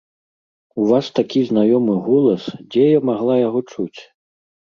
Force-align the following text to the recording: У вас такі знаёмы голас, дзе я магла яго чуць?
У 0.83 0.85
вас 0.91 1.05
такі 1.19 1.41
знаёмы 1.49 1.93
голас, 2.07 2.43
дзе 2.71 2.83
я 2.87 2.99
магла 3.11 3.35
яго 3.47 3.59
чуць? 3.71 3.99